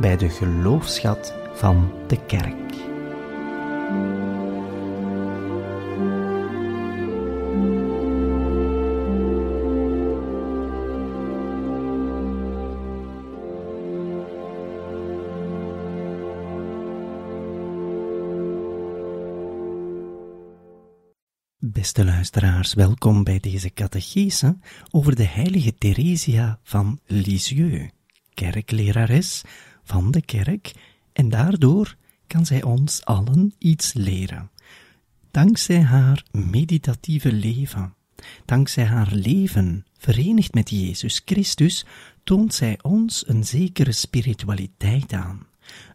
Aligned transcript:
bij 0.00 0.16
de 0.16 0.28
geloofschat 0.28 1.34
van 1.54 1.92
de 2.06 2.24
kerk. 2.26 2.54
Beste 21.58 22.04
luisteraars, 22.04 22.74
welkom 22.74 23.24
bij 23.24 23.40
deze 23.40 23.72
catechese 23.72 24.58
over 24.90 25.16
de 25.16 25.26
heilige 25.26 25.74
Theresia 25.74 26.58
van 26.62 27.00
Lisieux, 27.06 27.90
kerklerares 28.34 29.42
van 29.90 30.10
de 30.10 30.22
kerk, 30.22 30.72
en 31.12 31.28
daardoor 31.28 31.96
kan 32.26 32.46
zij 32.46 32.62
ons 32.62 33.04
allen 33.04 33.54
iets 33.58 33.92
leren. 33.92 34.50
Dankzij 35.30 35.82
haar 35.82 36.24
meditatieve 36.30 37.32
leven, 37.32 37.94
dankzij 38.44 38.84
haar 38.84 39.12
leven 39.12 39.86
verenigd 39.98 40.54
met 40.54 40.70
Jezus 40.70 41.22
Christus, 41.24 41.86
toont 42.24 42.54
zij 42.54 42.78
ons 42.82 43.28
een 43.28 43.44
zekere 43.44 43.92
spiritualiteit 43.92 45.12
aan. 45.12 45.46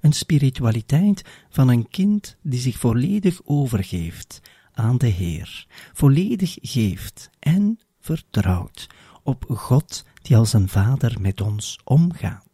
Een 0.02 0.14
spiritualiteit 0.14 1.24
van 1.50 1.70
een 1.70 1.88
kind 1.90 2.38
die 2.42 2.60
zich 2.60 2.78
volledig 2.78 3.42
overgeeft 3.44 4.42
aan 4.74 4.98
de 4.98 5.08
Heer, 5.08 5.68
volledig 5.94 6.58
geeft 6.62 7.30
en 7.40 7.80
vertrouwt 8.00 8.88
op 9.24 9.46
God 9.48 10.06
die 10.22 10.38
als 10.38 10.54
een 10.54 10.70
vader 10.70 11.22
met 11.22 11.42
ons 11.42 11.80
omgaat. 11.84 12.45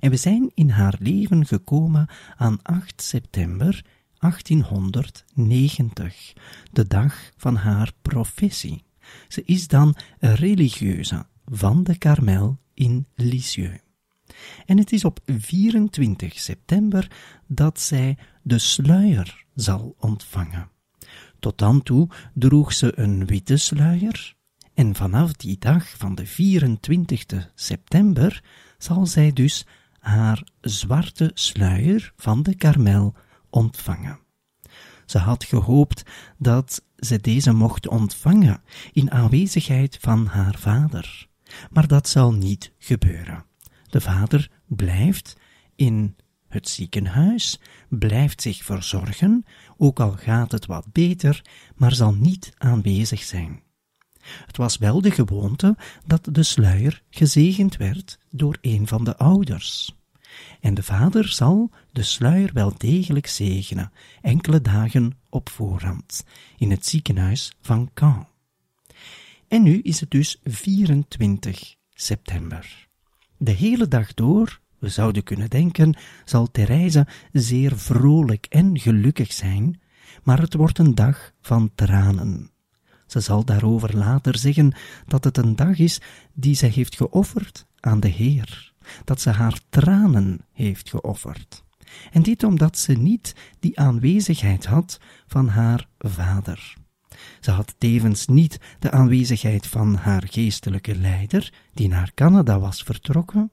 En 0.00 0.10
we 0.10 0.16
zijn 0.16 0.50
in 0.54 0.70
haar 0.70 0.94
leven 0.98 1.46
gekomen 1.46 2.08
aan 2.36 2.62
8 2.62 3.02
september 3.02 3.84
1890, 4.18 6.32
de 6.72 6.86
dag 6.86 7.30
van 7.36 7.56
haar 7.56 7.92
professie. 8.02 8.84
Ze 9.28 9.42
is 9.44 9.68
dan 9.68 9.96
religieuze 10.18 11.26
van 11.44 11.82
de 11.82 11.98
Karmel 11.98 12.58
in 12.74 13.06
Lisieux. 13.14 13.80
En 14.66 14.78
het 14.78 14.92
is 14.92 15.04
op 15.04 15.20
24 15.26 16.38
september 16.38 17.10
dat 17.46 17.80
zij 17.80 18.18
de 18.42 18.58
sluier 18.58 19.44
zal 19.54 19.94
ontvangen. 19.98 20.70
Tot 21.38 21.58
dan 21.58 21.82
toe 21.82 22.08
droeg 22.34 22.72
ze 22.72 22.98
een 22.98 23.26
witte 23.26 23.56
sluier, 23.56 24.36
en 24.74 24.94
vanaf 24.94 25.32
die 25.32 25.56
dag 25.58 25.88
van 25.96 26.14
de 26.14 26.26
24 26.26 27.50
september 27.54 28.42
zal 28.78 29.06
zij 29.06 29.32
dus 29.32 29.66
haar 29.98 30.42
zwarte 30.60 31.30
sluier 31.34 32.12
van 32.16 32.42
de 32.42 32.54
karmel 32.54 33.14
ontvangen. 33.50 34.18
Ze 35.06 35.18
had 35.18 35.44
gehoopt 35.44 36.02
dat 36.38 36.84
ze 36.96 37.20
deze 37.20 37.52
mocht 37.52 37.88
ontvangen 37.88 38.62
in 38.92 39.10
aanwezigheid 39.10 39.98
van 40.00 40.26
haar 40.26 40.58
vader, 40.58 41.28
maar 41.70 41.86
dat 41.86 42.08
zal 42.08 42.32
niet 42.32 42.72
gebeuren. 42.78 43.44
De 43.86 44.00
vader 44.00 44.50
blijft 44.66 45.36
in 45.76 46.16
het 46.48 46.68
ziekenhuis, 46.68 47.60
blijft 47.88 48.42
zich 48.42 48.64
verzorgen, 48.64 49.44
ook 49.76 50.00
al 50.00 50.12
gaat 50.12 50.52
het 50.52 50.66
wat 50.66 50.92
beter, 50.92 51.44
maar 51.76 51.94
zal 51.94 52.14
niet 52.14 52.52
aanwezig 52.58 53.22
zijn. 53.22 53.62
Het 54.46 54.56
was 54.56 54.78
wel 54.78 55.00
de 55.00 55.10
gewoonte 55.10 55.76
dat 56.06 56.28
de 56.32 56.42
sluier 56.42 57.02
gezegend 57.10 57.76
werd 57.76 58.18
door 58.30 58.58
een 58.60 58.86
van 58.86 59.04
de 59.04 59.16
ouders. 59.16 59.96
En 60.60 60.74
de 60.74 60.82
vader 60.82 61.28
zal 61.28 61.70
de 61.92 62.02
sluier 62.02 62.50
wel 62.52 62.72
degelijk 62.76 63.26
zegenen, 63.26 63.92
enkele 64.22 64.60
dagen 64.60 65.18
op 65.30 65.48
voorhand, 65.48 66.24
in 66.56 66.70
het 66.70 66.86
ziekenhuis 66.86 67.52
van 67.60 67.90
Caen. 67.94 68.26
En 69.48 69.62
nu 69.62 69.80
is 69.80 70.00
het 70.00 70.10
dus 70.10 70.40
24 70.44 71.74
september. 71.94 72.88
De 73.36 73.50
hele 73.50 73.88
dag 73.88 74.14
door 74.14 74.60
we 74.78 74.88
zouden 74.88 75.22
kunnen 75.22 75.50
denken, 75.50 75.96
zal 76.24 76.50
Therese 76.50 77.06
zeer 77.32 77.78
vrolijk 77.78 78.46
en 78.46 78.78
gelukkig 78.78 79.32
zijn, 79.32 79.80
maar 80.22 80.40
het 80.40 80.54
wordt 80.54 80.78
een 80.78 80.94
dag 80.94 81.32
van 81.40 81.70
tranen. 81.74 82.50
Ze 83.08 83.20
zal 83.20 83.44
daarover 83.44 83.96
later 83.96 84.38
zeggen 84.38 84.74
dat 85.06 85.24
het 85.24 85.36
een 85.36 85.56
dag 85.56 85.78
is 85.78 86.00
die 86.34 86.54
zij 86.54 86.68
heeft 86.68 86.96
geofferd 86.96 87.66
aan 87.80 88.00
de 88.00 88.08
Heer, 88.08 88.72
dat 89.04 89.20
ze 89.20 89.30
haar 89.30 89.60
tranen 89.68 90.40
heeft 90.52 90.90
geofferd. 90.90 91.64
En 92.12 92.22
dit 92.22 92.42
omdat 92.42 92.78
ze 92.78 92.92
niet 92.92 93.34
die 93.60 93.78
aanwezigheid 93.78 94.66
had 94.66 95.00
van 95.26 95.48
haar 95.48 95.88
vader. 95.98 96.76
Ze 97.40 97.50
had 97.50 97.74
tevens 97.78 98.26
niet 98.26 98.60
de 98.78 98.90
aanwezigheid 98.90 99.66
van 99.66 99.94
haar 99.94 100.22
geestelijke 100.30 100.96
leider, 100.96 101.52
die 101.74 101.88
naar 101.88 102.10
Canada 102.14 102.58
was 102.58 102.82
vertrokken, 102.82 103.52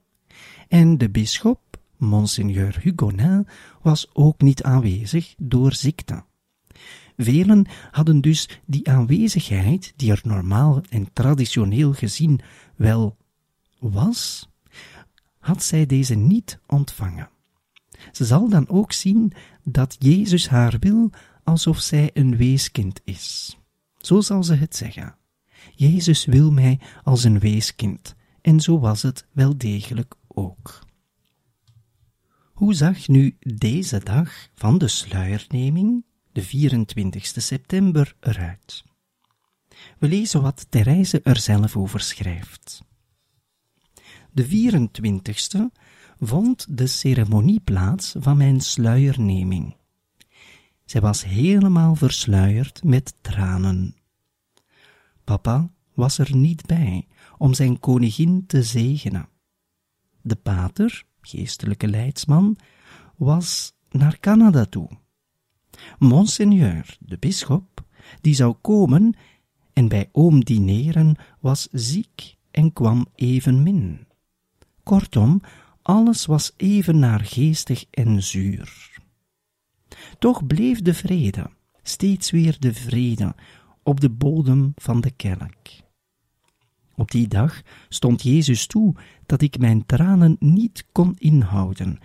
en 0.68 0.98
de 0.98 1.10
bisschop, 1.10 1.60
Monseigneur 1.96 2.78
Hugonin, 2.82 3.46
was 3.82 4.10
ook 4.12 4.40
niet 4.40 4.62
aanwezig 4.62 5.34
door 5.38 5.72
ziekte. 5.72 6.24
Velen 7.16 7.66
hadden 7.90 8.20
dus 8.20 8.48
die 8.64 8.88
aanwezigheid, 8.90 9.92
die 9.96 10.10
er 10.10 10.20
normaal 10.22 10.80
en 10.88 11.12
traditioneel 11.12 11.92
gezien 11.92 12.40
wel 12.76 13.16
was, 13.78 14.48
had 15.38 15.62
zij 15.62 15.86
deze 15.86 16.14
niet 16.14 16.58
ontvangen. 16.66 17.28
Ze 18.12 18.24
zal 18.24 18.48
dan 18.48 18.68
ook 18.68 18.92
zien 18.92 19.32
dat 19.64 19.96
Jezus 19.98 20.48
haar 20.48 20.76
wil 20.80 21.10
alsof 21.44 21.80
zij 21.80 22.10
een 22.14 22.36
weeskind 22.36 23.00
is. 23.04 23.56
Zo 23.98 24.20
zal 24.20 24.44
ze 24.44 24.54
het 24.54 24.76
zeggen. 24.76 25.16
Jezus 25.74 26.24
wil 26.24 26.52
mij 26.52 26.80
als 27.02 27.24
een 27.24 27.38
weeskind, 27.38 28.14
en 28.40 28.60
zo 28.60 28.78
was 28.78 29.02
het 29.02 29.26
wel 29.32 29.58
degelijk 29.58 30.14
ook. 30.28 30.84
Hoe 32.52 32.74
zag 32.74 33.08
nu 33.08 33.36
deze 33.38 33.98
dag 33.98 34.48
van 34.54 34.78
de 34.78 34.88
sluierneming, 34.88 36.04
de 36.36 36.42
24 36.42 37.26
september, 37.42 38.16
eruit? 38.20 38.84
We 39.98 40.08
lezen 40.08 40.42
wat 40.42 40.66
Therese 40.68 41.20
er 41.22 41.38
zelf 41.38 41.76
over 41.76 42.00
schrijft. 42.00 42.82
De 44.30 44.46
24ste 44.46 45.60
vond 46.18 46.66
de 46.78 46.86
ceremonie 46.86 47.60
plaats 47.60 48.14
van 48.18 48.36
mijn 48.36 48.60
sluierneming. 48.60 49.76
Zij 50.84 51.00
was 51.00 51.24
helemaal 51.24 51.94
versluierd 51.94 52.84
met 52.84 53.14
tranen. 53.20 53.96
Papa 55.24 55.70
was 55.94 56.18
er 56.18 56.36
niet 56.36 56.66
bij 56.66 57.06
om 57.38 57.54
zijn 57.54 57.80
koningin 57.80 58.46
te 58.46 58.62
zegenen. 58.62 59.28
De 60.22 60.36
pater, 60.36 61.04
geestelijke 61.20 61.88
leidsman, 61.88 62.58
was 63.16 63.72
naar 63.90 64.20
Canada 64.20 64.64
toe. 64.64 64.88
Monseigneur, 65.98 66.96
de 67.00 67.16
bisschop, 67.18 67.84
die 68.20 68.34
zou 68.34 68.54
komen 68.60 69.16
en 69.72 69.88
bij 69.88 70.08
oom 70.12 70.44
dineren, 70.44 71.16
was 71.40 71.68
ziek 71.72 72.36
en 72.50 72.72
kwam 72.72 73.06
evenmin. 73.14 74.06
Kortom, 74.82 75.40
alles 75.82 76.26
was 76.26 76.52
even 76.56 76.98
naargeestig 76.98 77.84
en 77.90 78.22
zuur. 78.22 78.98
Toch 80.18 80.46
bleef 80.46 80.82
de 80.82 80.94
vrede, 80.94 81.50
steeds 81.82 82.30
weer 82.30 82.56
de 82.58 82.74
vrede, 82.74 83.34
op 83.82 84.00
de 84.00 84.10
bodem 84.10 84.72
van 84.76 85.00
de 85.00 85.10
kerk. 85.10 85.84
Op 86.94 87.10
die 87.10 87.28
dag 87.28 87.62
stond 87.88 88.22
Jezus 88.22 88.66
toe 88.66 88.94
dat 89.26 89.42
ik 89.42 89.58
mijn 89.58 89.86
tranen 89.86 90.36
niet 90.38 90.86
kon 90.92 91.14
inhouden, 91.18 91.98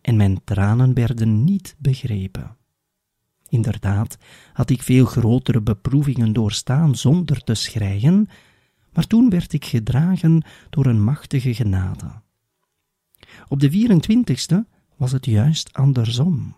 en 0.00 0.16
mijn 0.16 0.44
tranen 0.44 0.94
werden 0.94 1.44
niet 1.44 1.76
begrepen. 1.78 2.56
Inderdaad 3.48 4.18
had 4.52 4.70
ik 4.70 4.82
veel 4.82 5.06
grotere 5.06 5.60
beproevingen 5.60 6.32
doorstaan 6.32 6.96
zonder 6.96 7.44
te 7.44 7.54
schreien, 7.54 8.28
maar 8.92 9.06
toen 9.06 9.30
werd 9.30 9.52
ik 9.52 9.64
gedragen 9.64 10.44
door 10.70 10.86
een 10.86 11.02
machtige 11.02 11.54
genade. 11.54 12.22
Op 13.48 13.60
de 13.60 13.70
24ste 13.70 14.56
was 14.96 15.12
het 15.12 15.26
juist 15.26 15.72
andersom. 15.72 16.56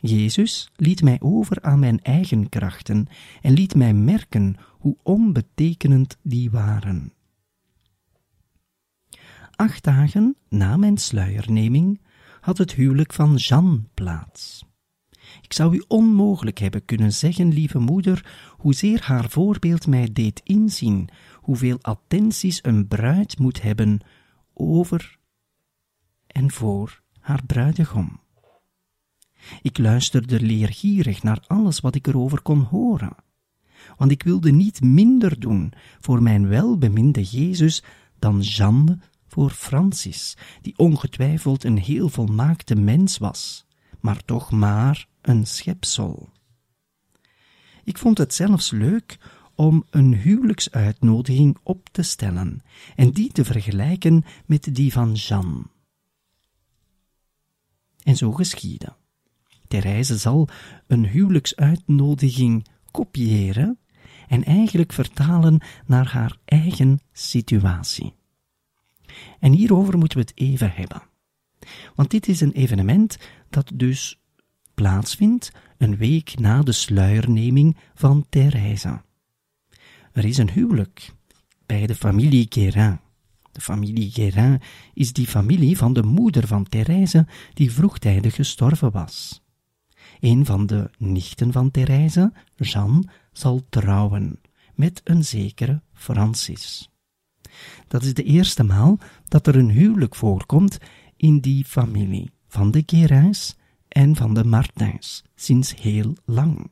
Jezus 0.00 0.70
liet 0.76 1.02
mij 1.02 1.16
over 1.20 1.62
aan 1.62 1.78
mijn 1.78 2.02
eigen 2.02 2.48
krachten 2.48 3.06
en 3.40 3.52
liet 3.52 3.74
mij 3.74 3.94
merken 3.94 4.56
hoe 4.78 4.96
onbetekenend 5.02 6.16
die 6.22 6.50
waren. 6.50 7.12
Acht 9.56 9.84
dagen 9.84 10.36
na 10.48 10.76
mijn 10.76 10.98
sluierneming 10.98 12.00
had 12.40 12.58
het 12.58 12.72
huwelijk 12.72 13.12
van 13.12 13.34
Jeanne 13.34 13.80
plaats. 13.94 14.64
Ik 15.46 15.52
zou 15.52 15.74
u 15.74 15.84
onmogelijk 15.88 16.58
hebben 16.58 16.84
kunnen 16.84 17.12
zeggen, 17.12 17.52
lieve 17.52 17.78
moeder, 17.78 18.30
hoezeer 18.56 19.02
haar 19.02 19.30
voorbeeld 19.30 19.86
mij 19.86 20.12
deed 20.12 20.40
inzien, 20.44 21.08
hoeveel 21.34 21.78
attenties 21.80 22.58
een 22.62 22.88
bruid 22.88 23.38
moet 23.38 23.62
hebben 23.62 24.00
over 24.54 25.18
en 26.26 26.50
voor 26.50 27.02
haar 27.20 27.46
bruidegom. 27.46 28.20
Ik 29.62 29.78
luisterde 29.78 30.40
leergierig 30.40 31.22
naar 31.22 31.44
alles 31.46 31.80
wat 31.80 31.94
ik 31.94 32.06
erover 32.06 32.42
kon 32.42 32.60
horen, 32.60 33.16
want 33.96 34.10
ik 34.10 34.22
wilde 34.22 34.52
niet 34.52 34.80
minder 34.80 35.40
doen 35.40 35.72
voor 36.00 36.22
mijn 36.22 36.48
welbeminde 36.48 37.22
Jezus 37.22 37.82
dan 38.18 38.40
Jeanne 38.40 38.98
voor 39.26 39.50
Francis, 39.50 40.36
die 40.60 40.78
ongetwijfeld 40.78 41.64
een 41.64 41.78
heel 41.78 42.08
volmaakte 42.08 42.74
mens 42.74 43.18
was, 43.18 43.65
maar 44.06 44.24
toch 44.24 44.50
maar 44.50 45.08
een 45.20 45.46
schepsel. 45.46 46.28
Ik 47.84 47.98
vond 47.98 48.18
het 48.18 48.34
zelfs 48.34 48.70
leuk 48.70 49.18
om 49.54 49.84
een 49.90 50.14
huwelijksuitnodiging 50.14 51.58
op 51.62 51.88
te 51.92 52.02
stellen 52.02 52.62
en 52.96 53.10
die 53.10 53.32
te 53.32 53.44
vergelijken 53.44 54.24
met 54.44 54.74
die 54.74 54.92
van 54.92 55.12
Jeanne. 55.12 55.62
En 58.02 58.16
zo 58.16 58.32
geschiedde. 58.32 58.94
Therese 59.68 60.18
zal 60.18 60.48
een 60.86 61.06
huwelijksuitnodiging 61.06 62.66
kopiëren 62.90 63.78
en 64.28 64.44
eigenlijk 64.44 64.92
vertalen 64.92 65.60
naar 65.86 66.08
haar 66.08 66.36
eigen 66.44 67.00
situatie. 67.12 68.14
En 69.40 69.52
hierover 69.52 69.98
moeten 69.98 70.18
we 70.18 70.24
het 70.24 70.38
even 70.38 70.72
hebben. 70.72 71.02
Want 71.94 72.10
dit 72.10 72.28
is 72.28 72.40
een 72.40 72.52
evenement 72.52 73.18
dat 73.50 73.70
dus 73.74 74.20
plaatsvindt 74.74 75.52
een 75.78 75.96
week 75.96 76.38
na 76.38 76.62
de 76.62 76.72
sluierneming 76.72 77.76
van 77.94 78.26
Therese. 78.28 79.02
Er 80.12 80.24
is 80.24 80.38
een 80.38 80.50
huwelijk 80.50 81.14
bij 81.66 81.86
de 81.86 81.94
familie 81.94 82.46
Guérin. 82.48 82.98
De 83.52 83.60
familie 83.60 84.10
Guérin 84.10 84.60
is 84.94 85.12
die 85.12 85.26
familie 85.26 85.76
van 85.76 85.92
de 85.92 86.02
moeder 86.02 86.46
van 86.46 86.64
Therese 86.64 87.26
die 87.54 87.72
vroegtijdig 87.72 88.34
gestorven 88.34 88.90
was. 88.90 89.42
Een 90.20 90.44
van 90.44 90.66
de 90.66 90.90
nichten 90.98 91.52
van 91.52 91.70
Therese, 91.70 92.32
Jeanne, 92.56 93.02
zal 93.32 93.66
trouwen 93.68 94.40
met 94.74 95.00
een 95.04 95.24
zekere 95.24 95.82
Francis. 95.92 96.90
Dat 97.88 98.02
is 98.02 98.14
de 98.14 98.22
eerste 98.22 98.62
maal 98.62 98.98
dat 99.28 99.46
er 99.46 99.56
een 99.56 99.70
huwelijk 99.70 100.14
voorkomt 100.14 100.78
in 101.16 101.40
die 101.40 101.64
familie 101.64 102.30
van 102.56 102.70
de 102.70 102.82
Guérins 102.86 103.56
en 103.88 104.16
van 104.16 104.34
de 104.34 104.44
Martins 104.44 105.24
sinds 105.34 105.74
heel 105.74 106.14
lang. 106.24 106.70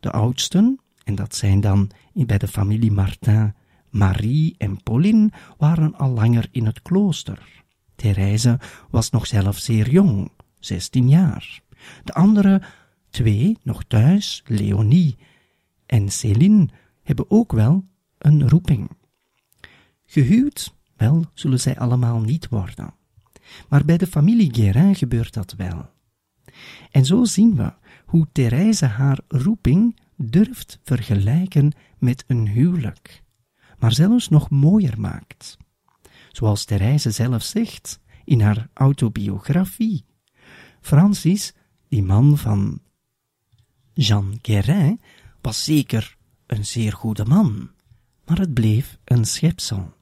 De 0.00 0.10
oudsten, 0.10 0.80
en 1.04 1.14
dat 1.14 1.34
zijn 1.34 1.60
dan 1.60 1.90
bij 2.12 2.38
de 2.38 2.48
familie 2.48 2.92
Martin 2.92 3.54
Marie 3.90 4.54
en 4.58 4.82
Pauline, 4.82 5.30
waren 5.58 5.94
al 5.94 6.10
langer 6.10 6.48
in 6.50 6.66
het 6.66 6.82
klooster. 6.82 7.64
Therese 7.94 8.58
was 8.90 9.10
nog 9.10 9.26
zelf 9.26 9.58
zeer 9.58 9.90
jong, 9.90 10.30
zestien 10.58 11.08
jaar. 11.08 11.60
De 12.04 12.12
andere 12.12 12.62
twee, 13.10 13.58
nog 13.62 13.84
thuis, 13.84 14.42
Leonie 14.46 15.16
en 15.86 16.08
Céline, 16.08 16.68
hebben 17.02 17.30
ook 17.30 17.52
wel 17.52 17.84
een 18.18 18.48
roeping. 18.48 18.90
Gehuwd, 20.04 20.74
wel, 20.96 21.24
zullen 21.34 21.60
zij 21.60 21.78
allemaal 21.78 22.20
niet 22.20 22.48
worden. 22.48 22.94
Maar 23.68 23.84
bij 23.84 23.96
de 23.96 24.06
familie 24.06 24.54
Guérin 24.54 24.94
gebeurt 24.94 25.34
dat 25.34 25.54
wel. 25.56 25.90
En 26.90 27.04
zo 27.04 27.24
zien 27.24 27.56
we 27.56 27.72
hoe 28.06 28.26
Therese 28.32 28.86
haar 28.86 29.18
roeping 29.28 30.00
durft 30.16 30.80
vergelijken 30.82 31.72
met 31.98 32.24
een 32.26 32.48
huwelijk, 32.48 33.22
maar 33.78 33.92
zelfs 33.92 34.28
nog 34.28 34.50
mooier 34.50 35.00
maakt. 35.00 35.56
Zoals 36.30 36.64
Therese 36.64 37.10
zelf 37.10 37.42
zegt 37.42 38.00
in 38.24 38.40
haar 38.40 38.68
autobiografie. 38.72 40.04
Francis, 40.80 41.54
die 41.88 42.02
man 42.02 42.38
van 42.38 42.80
Jean 43.92 44.38
Guérin, 44.42 45.00
was 45.40 45.64
zeker 45.64 46.16
een 46.46 46.64
zeer 46.64 46.92
goede 46.92 47.24
man, 47.24 47.70
maar 48.24 48.38
het 48.38 48.54
bleef 48.54 48.98
een 49.04 49.24
schepsel. 49.24 49.95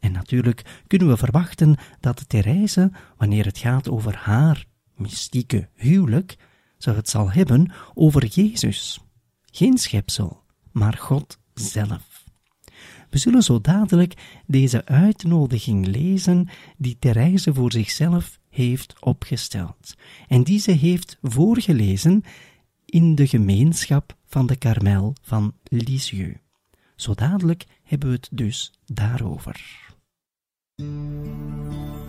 En 0.00 0.12
natuurlijk 0.12 0.82
kunnen 0.86 1.08
we 1.08 1.16
verwachten 1.16 1.76
dat 2.00 2.28
Therese, 2.28 2.92
wanneer 3.16 3.44
het 3.44 3.58
gaat 3.58 3.90
over 3.90 4.16
haar 4.16 4.66
mystieke 4.94 5.68
huwelijk, 5.74 6.36
ze 6.78 6.90
het 6.90 7.08
zal 7.08 7.30
hebben 7.30 7.72
over 7.94 8.26
Jezus. 8.26 9.00
Geen 9.44 9.78
schepsel, 9.78 10.42
maar 10.72 10.94
God 10.94 11.38
zelf. 11.54 12.24
We 13.10 13.18
zullen 13.18 13.42
zo 13.42 13.60
dadelijk 13.60 14.40
deze 14.46 14.86
uitnodiging 14.86 15.86
lezen 15.86 16.48
die 16.76 16.96
Therese 16.98 17.54
voor 17.54 17.72
zichzelf 17.72 18.38
heeft 18.48 18.94
opgesteld 19.00 19.94
en 20.28 20.42
die 20.42 20.58
ze 20.58 20.70
heeft 20.70 21.18
voorgelezen 21.22 22.22
in 22.84 23.14
de 23.14 23.26
gemeenschap 23.26 24.16
van 24.26 24.46
de 24.46 24.56
Karmel 24.56 25.14
van 25.22 25.54
Lisieux. 25.64 26.38
Zo 26.96 27.14
dadelijk 27.14 27.64
hebben 27.82 28.08
we 28.08 28.14
het 28.14 28.28
dus 28.32 28.72
daarover. 28.86 29.88
Thank 30.80 31.26
you. 31.26 31.99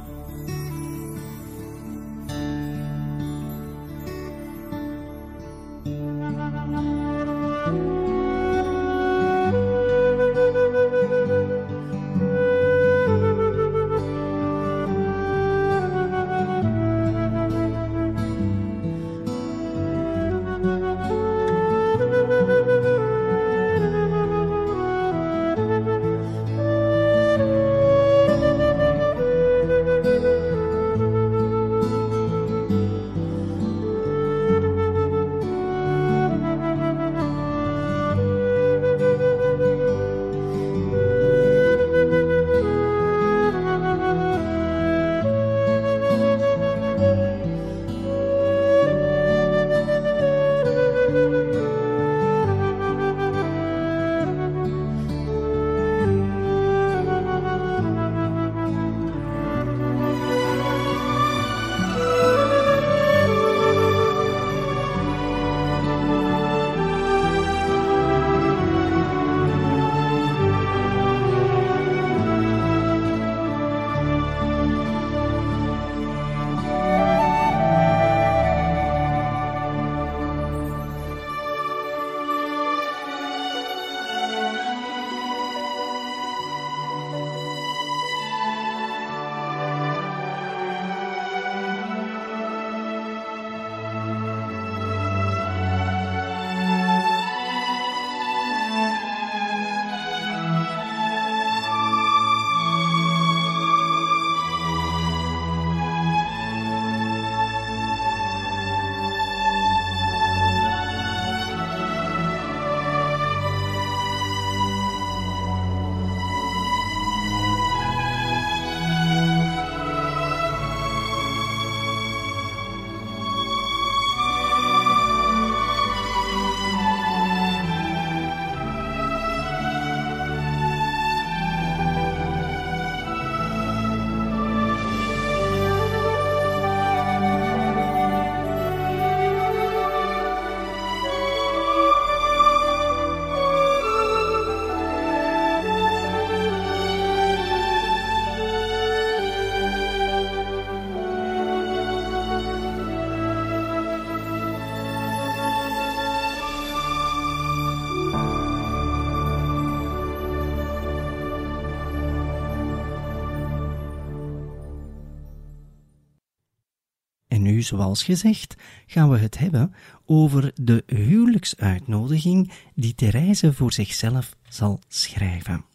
Zoals 167.62 168.04
gezegd, 168.04 168.56
gaan 168.86 169.10
we 169.10 169.18
het 169.18 169.38
hebben 169.38 169.74
over 170.06 170.52
de 170.62 170.84
huwelijksuitnodiging 170.86 172.52
die 172.76 172.96
Therese 172.96 173.54
voor 173.54 173.74
zichzelf 173.74 174.36
zal 174.50 174.80
schrijven. 174.88 175.66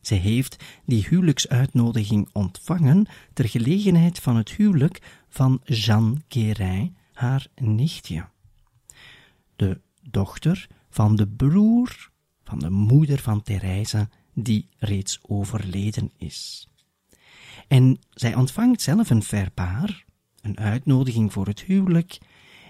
Zij 0.00 0.18
heeft 0.18 0.64
die 0.86 1.06
huwelijksuitnodiging 1.08 2.28
ontvangen 2.32 3.06
ter 3.32 3.48
gelegenheid 3.48 4.18
van 4.18 4.36
het 4.36 4.50
huwelijk 4.50 5.22
van 5.28 5.60
Jeanne 5.64 6.16
Guérin, 6.28 6.96
haar 7.12 7.46
nichtje. 7.54 8.28
De 9.56 9.80
dochter 10.10 10.68
van 10.90 11.16
de 11.16 11.28
broer 11.28 12.10
van 12.44 12.58
de 12.58 12.70
moeder 12.70 13.18
van 13.18 13.42
Therese, 13.42 14.08
die 14.34 14.68
reeds 14.78 15.18
overleden 15.22 16.10
is. 16.16 16.68
En 17.68 17.98
zij 18.10 18.34
ontvangt 18.34 18.82
zelf 18.82 19.10
een 19.10 19.22
verpaar, 19.22 20.04
een 20.42 20.58
uitnodiging 20.58 21.32
voor 21.32 21.46
het 21.46 21.60
huwelijk, 21.60 22.18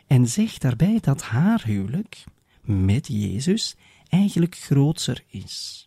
en 0.07 0.29
zegt 0.29 0.61
daarbij 0.61 0.99
dat 1.01 1.23
haar 1.23 1.65
huwelijk 1.65 2.25
met 2.63 3.07
Jezus 3.07 3.77
eigenlijk 4.09 4.57
grootser 4.57 5.25
is. 5.27 5.87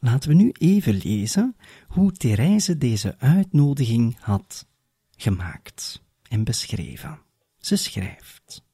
Laten 0.00 0.28
we 0.28 0.34
nu 0.34 0.50
even 0.50 0.94
lezen 0.94 1.56
hoe 1.88 2.12
Therese 2.12 2.78
deze 2.78 3.18
uitnodiging 3.18 4.16
had 4.20 4.66
gemaakt 5.16 6.02
en 6.28 6.44
beschreven. 6.44 7.18
Ze 7.58 7.76
schrijft: 7.76 8.64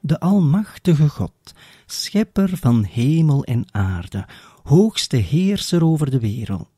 De 0.00 0.20
Almachtige 0.20 1.08
God, 1.08 1.52
Schepper 1.86 2.56
van 2.56 2.84
hemel 2.84 3.44
en 3.44 3.74
aarde, 3.74 4.28
hoogste 4.62 5.16
Heerser 5.16 5.84
over 5.84 6.10
de 6.10 6.20
wereld, 6.20 6.68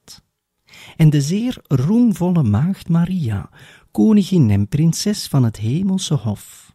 en 0.97 1.11
de 1.11 1.21
zeer 1.21 1.59
roemvolle 1.63 2.43
Maagd 2.43 2.89
Maria, 2.89 3.51
koningin 3.91 4.51
en 4.51 4.69
prinses 4.69 5.27
van 5.27 5.45
het 5.45 5.57
hemelse 5.57 6.15
hof, 6.15 6.75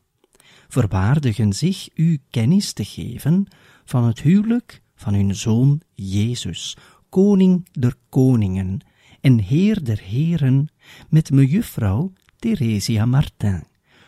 verwaardigen 0.67 1.53
zich 1.53 1.89
u 1.93 2.21
kennis 2.29 2.73
te 2.73 2.85
geven 2.85 3.47
van 3.85 4.03
het 4.03 4.21
huwelijk 4.21 4.81
van 4.95 5.13
hun 5.13 5.35
zoon 5.35 5.81
Jezus, 5.93 6.77
koning 7.09 7.67
der 7.71 7.95
koningen 8.09 8.79
en 9.21 9.39
heer 9.39 9.83
der 9.83 9.99
heren, 9.99 10.67
met 11.09 11.31
mejuffrouw 11.31 12.13
Theresia 12.35 13.05
Martin, 13.05 13.63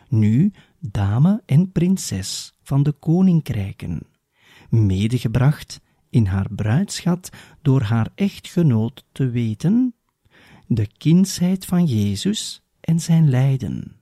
nu 0.10 0.52
dame 0.80 1.42
en 1.46 1.72
prinses 1.72 2.54
van 2.64 2.84
de 2.84 2.92
koninkrijken, 2.92 4.08
medegebracht 4.70 5.82
in 6.12 6.26
haar 6.26 6.48
bruidschat 6.56 7.30
door 7.62 7.82
haar 7.82 8.10
echtgenoot 8.16 9.06
te 9.12 9.30
weten, 9.30 9.96
de 10.68 10.88
kindsheid 10.98 11.66
van 11.66 11.86
Jezus 11.86 12.62
en 12.80 13.00
zijn 13.00 13.30
lijden, 13.30 13.96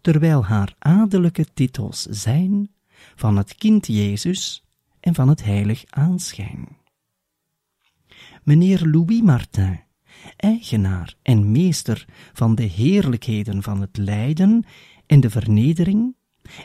terwijl 0.00 0.44
haar 0.44 0.74
adellijke 0.78 1.46
titels 1.54 2.02
zijn 2.02 2.70
van 3.14 3.36
het 3.36 3.54
kind 3.54 3.86
Jezus 3.86 4.64
en 5.00 5.14
van 5.14 5.28
het 5.28 5.44
heilig 5.44 5.84
aanschijn. 5.88 6.68
Meneer 8.42 8.86
Louis 8.86 9.22
Martin, 9.22 9.80
eigenaar 10.36 11.14
en 11.22 11.52
meester 11.52 12.06
van 12.32 12.54
de 12.54 12.62
heerlijkheden 12.62 13.62
van 13.62 13.80
het 13.80 13.96
lijden 13.96 14.64
en 15.06 15.20
de 15.20 15.30
vernedering, 15.30 16.14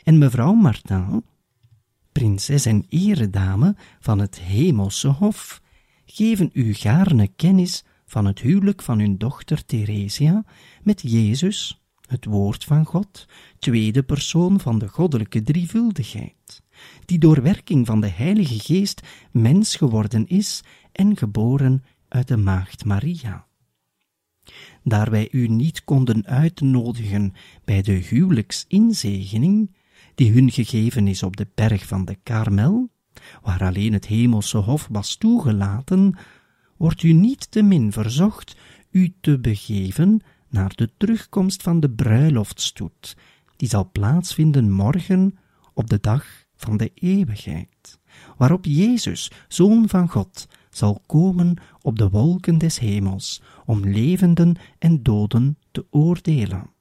en 0.04 0.18
mevrouw 0.18 0.54
Martin, 0.54 1.24
prinses 2.12 2.66
en 2.66 2.86
eredame 2.89 3.75
van 4.00 4.20
het 4.20 4.39
hemelse 4.39 5.08
hof, 5.08 5.62
geven 6.06 6.50
u 6.54 6.74
gaarne 6.74 7.28
kennis 7.28 7.84
van 8.06 8.25
het 8.25 8.39
huwelijk 8.39 8.82
van 8.82 9.00
hun 9.00 9.18
dochter 9.18 9.66
Theresia 9.66 10.46
met 10.84 11.01
Jezus, 11.01 11.84
het 12.08 12.25
woord 12.25 12.63
van 12.63 12.86
God, 12.86 13.28
tweede 13.60 14.04
persoon 14.04 14.60
van 14.60 14.80
de 14.80 14.88
goddelijke 14.88 15.42
drievuldigheid, 15.42 16.62
die 17.06 17.20
door 17.20 17.42
werking 17.42 17.86
van 17.86 18.01
de 18.01 18.10
Heilige 18.10 18.60
Geest 18.60 19.01
mens 19.32 19.75
geworden 19.75 20.28
is 20.28 20.63
en 20.92 21.18
geboren 21.18 21.84
uit 22.08 22.28
de 22.28 22.38
Maagd 22.38 22.86
Maria. 22.86 23.48
Daar 24.84 25.12
wij 25.12 25.28
u 25.32 25.48
niet 25.48 25.84
konden 25.84 26.25
uitnodigen 26.25 27.34
bij 27.66 27.82
de 27.82 27.92
huwelijksinzegening, 27.92 29.75
die 30.20 30.32
hun 30.32 30.52
gegeven 30.52 31.08
is 31.08 31.24
op 31.24 31.38
de 31.38 31.48
berg 31.56 31.86
van 31.86 32.06
de 32.06 32.16
Karmel, 32.24 32.90
waar 33.42 33.64
alleen 33.64 33.94
het 33.94 34.06
hemelse 34.06 34.58
hof 34.58 34.88
was 34.92 35.16
toegelaten, 35.16 36.18
wordt 36.78 37.04
u 37.04 37.14
niet 37.14 37.52
te 37.52 37.62
min 37.62 37.92
verzocht 37.92 38.56
u 38.92 39.14
te 39.22 39.40
begeven 39.40 40.22
naar 40.50 40.76
de 40.76 40.90
terugkomst 40.98 41.64
van 41.64 41.80
de 41.80 41.90
bruiloftstoet, 41.90 43.18
die 43.56 43.70
zal 43.70 43.90
plaatsvinden 43.92 44.72
morgen 44.72 45.38
op 45.74 45.90
de 45.90 46.00
dag 46.02 46.26
van 46.56 46.78
de 46.78 46.92
eeuwigheid, 46.94 48.00
waarop 48.38 48.66
Jezus, 48.66 49.32
Zoon 49.48 49.90
van 49.90 50.10
God, 50.10 50.48
zal 50.70 51.04
komen 51.06 51.62
op 51.82 51.98
de 51.98 52.10
wolken 52.10 52.58
des 52.58 52.80
hemels, 52.80 53.42
om 53.66 53.86
levenden 53.86 54.56
en 54.80 55.04
doden 55.04 55.58
te 55.72 55.86
oordelen. 55.90 56.78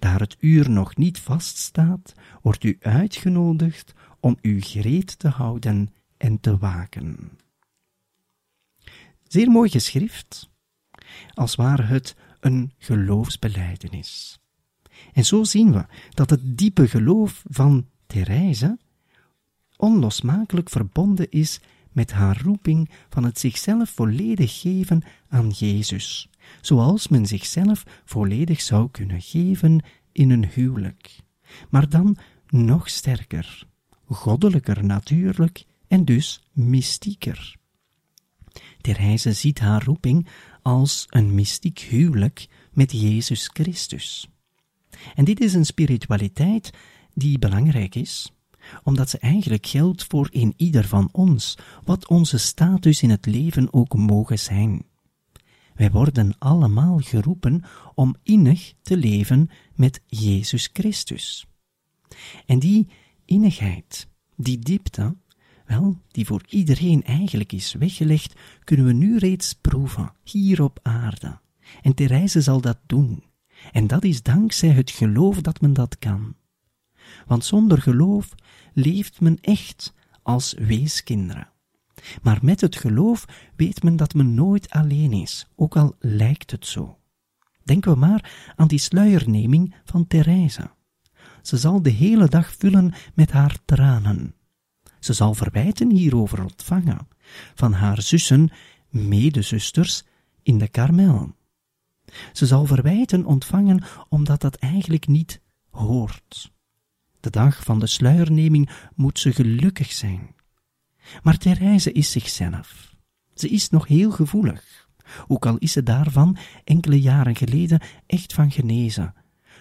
Daar 0.00 0.20
het 0.20 0.36
uur 0.38 0.70
nog 0.70 0.96
niet 0.96 1.18
vaststaat, 1.18 2.14
wordt 2.42 2.64
u 2.64 2.76
uitgenodigd 2.80 3.92
om 4.20 4.36
u 4.42 4.60
gereed 4.60 5.18
te 5.18 5.28
houden 5.28 5.94
en 6.16 6.40
te 6.40 6.58
waken. 6.58 7.38
Zeer 9.28 9.50
mooi 9.50 9.70
geschrift, 9.70 10.50
als 11.34 11.54
ware 11.54 11.82
het 11.82 12.16
een 12.40 12.72
geloofsbeleidenis. 12.78 14.38
En 15.12 15.24
zo 15.24 15.44
zien 15.44 15.72
we 15.72 15.86
dat 16.10 16.30
het 16.30 16.58
diepe 16.58 16.88
geloof 16.88 17.44
van 17.48 17.86
Therese 18.06 18.78
onlosmakelijk 19.76 20.70
verbonden 20.70 21.30
is 21.30 21.60
met 21.92 22.12
haar 22.12 22.40
roeping 22.42 22.90
van 23.08 23.24
het 23.24 23.38
zichzelf 23.38 23.90
volledig 23.90 24.60
geven 24.60 25.02
aan 25.28 25.48
Jezus, 25.48 26.29
zoals 26.60 27.08
men 27.08 27.26
zichzelf 27.26 27.84
volledig 28.04 28.60
zou 28.60 28.90
kunnen 28.90 29.20
geven 29.20 29.84
in 30.12 30.30
een 30.30 30.46
huwelijk, 30.46 31.16
maar 31.68 31.88
dan 31.88 32.16
nog 32.48 32.88
sterker, 32.88 33.66
goddelijker 34.06 34.84
natuurlijk 34.84 35.64
en 35.88 36.04
dus 36.04 36.42
mystieker. 36.52 37.58
Therese 38.80 39.32
ziet 39.32 39.58
haar 39.58 39.84
roeping 39.84 40.26
als 40.62 41.06
een 41.08 41.34
mystiek 41.34 41.78
huwelijk 41.78 42.48
met 42.72 42.92
Jezus 42.92 43.50
Christus. 43.52 44.28
En 45.14 45.24
dit 45.24 45.40
is 45.40 45.54
een 45.54 45.66
spiritualiteit 45.66 46.70
die 47.14 47.38
belangrijk 47.38 47.94
is, 47.94 48.32
omdat 48.82 49.10
ze 49.10 49.18
eigenlijk 49.18 49.66
geldt 49.66 50.04
voor 50.04 50.28
in 50.30 50.54
ieder 50.56 50.84
van 50.84 51.08
ons, 51.12 51.58
wat 51.84 52.08
onze 52.08 52.38
status 52.38 53.02
in 53.02 53.10
het 53.10 53.26
leven 53.26 53.72
ook 53.72 53.94
mogen 53.94 54.38
zijn. 54.38 54.84
Wij 55.80 55.90
worden 55.90 56.34
allemaal 56.38 56.98
geroepen 56.98 57.62
om 57.94 58.14
innig 58.22 58.72
te 58.82 58.96
leven 58.96 59.50
met 59.74 60.02
Jezus 60.06 60.70
Christus. 60.72 61.46
En 62.46 62.58
die 62.58 62.88
innigheid, 63.24 64.08
die 64.36 64.58
diepte, 64.58 65.16
wel, 65.66 65.98
die 66.08 66.26
voor 66.26 66.42
iedereen 66.48 67.02
eigenlijk 67.02 67.52
is 67.52 67.72
weggelegd, 67.72 68.34
kunnen 68.64 68.86
we 68.86 68.92
nu 68.92 69.18
reeds 69.18 69.52
proeven, 69.52 70.12
hier 70.22 70.62
op 70.62 70.78
aarde. 70.82 71.40
En 71.82 71.94
Therese 71.94 72.40
zal 72.40 72.60
dat 72.60 72.78
doen. 72.86 73.22
En 73.72 73.86
dat 73.86 74.04
is 74.04 74.22
dankzij 74.22 74.70
het 74.70 74.90
geloof 74.90 75.40
dat 75.40 75.60
men 75.60 75.72
dat 75.72 75.98
kan. 75.98 76.34
Want 77.26 77.44
zonder 77.44 77.82
geloof 77.82 78.34
leeft 78.72 79.20
men 79.20 79.38
echt 79.40 79.94
als 80.22 80.54
weeskinderen. 80.58 81.48
Maar 82.22 82.38
met 82.42 82.60
het 82.60 82.76
geloof 82.76 83.24
weet 83.56 83.82
men 83.82 83.96
dat 83.96 84.14
men 84.14 84.34
nooit 84.34 84.70
alleen 84.70 85.12
is, 85.12 85.46
ook 85.56 85.76
al 85.76 85.96
lijkt 85.98 86.50
het 86.50 86.66
zo. 86.66 86.98
Denken 87.64 87.92
we 87.92 87.98
maar 87.98 88.52
aan 88.56 88.68
die 88.68 88.78
sluierneming 88.78 89.74
van 89.84 90.06
Therese. 90.06 90.70
Ze 91.42 91.56
zal 91.56 91.82
de 91.82 91.90
hele 91.90 92.28
dag 92.28 92.54
vullen 92.54 92.92
met 93.14 93.30
haar 93.30 93.56
tranen. 93.64 94.34
Ze 94.98 95.12
zal 95.12 95.34
verwijten 95.34 95.90
hierover 95.90 96.42
ontvangen 96.42 97.08
van 97.54 97.72
haar 97.72 98.02
zussen, 98.02 98.50
medezusters 98.88 100.04
in 100.42 100.58
de 100.58 100.68
Karmel. 100.68 101.34
Ze 102.32 102.46
zal 102.46 102.66
verwijten 102.66 103.24
ontvangen 103.24 103.82
omdat 104.08 104.40
dat 104.40 104.56
eigenlijk 104.56 105.06
niet 105.06 105.40
hoort. 105.70 106.52
De 107.20 107.30
dag 107.30 107.64
van 107.64 107.78
de 107.78 107.86
sluierneming 107.86 108.70
moet 108.94 109.18
ze 109.18 109.32
gelukkig 109.32 109.92
zijn. 109.92 110.34
Maar 111.22 111.38
Therese 111.38 111.92
is 111.92 112.10
zichzelf. 112.10 112.94
Ze 113.34 113.48
is 113.48 113.70
nog 113.70 113.86
heel 113.86 114.10
gevoelig, 114.10 114.88
ook 115.26 115.46
al 115.46 115.58
is 115.58 115.72
ze 115.72 115.82
daarvan 115.82 116.36
enkele 116.64 117.00
jaren 117.00 117.36
geleden 117.36 117.80
echt 118.06 118.32
van 118.32 118.50
genezen. 118.50 119.14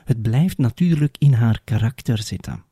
Het 0.03 0.21
blijft 0.21 0.57
natuurlijk 0.57 1.15
in 1.19 1.33
haar 1.33 1.61
karakter 1.63 2.17
zitten. 2.17 2.63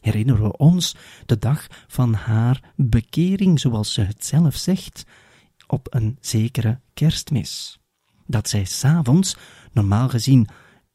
Herinneren 0.00 0.42
we 0.42 0.56
ons 0.56 0.96
de 1.26 1.38
dag 1.38 1.66
van 1.86 2.14
haar 2.14 2.72
bekering, 2.76 3.60
zoals 3.60 3.92
ze 3.92 4.00
het 4.00 4.24
zelf 4.24 4.56
zegt, 4.56 5.04
op 5.66 5.86
een 5.94 6.16
zekere 6.20 6.80
kerstmis. 6.94 7.78
Dat 8.26 8.48
zij 8.48 8.64
s'avonds, 8.64 9.36
normaal 9.72 10.08
gezien 10.08 10.48